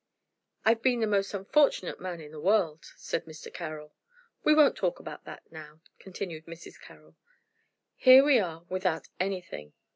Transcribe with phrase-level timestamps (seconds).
[0.65, 3.53] "I've been the most unfortunate man in the world," said Mr.
[3.53, 3.93] Carroll.
[4.43, 6.81] "We won't talk about that now," continued Mrs.
[6.81, 7.17] Carroll.
[7.97, 9.73] "Here we are without anything."